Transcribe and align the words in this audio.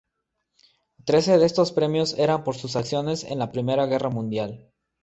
Trece 1.05 1.37
de 1.37 1.45
estos 1.45 1.71
premios 1.71 2.17
eran 2.17 2.43
por 2.43 2.55
sus 2.55 2.75
acciones 2.75 3.23
en 3.23 3.37
la 3.37 3.51
Primera 3.51 3.85
Guerra 3.85 4.09
mundial. 4.09 4.67